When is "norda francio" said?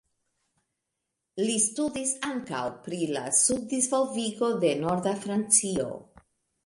4.85-5.91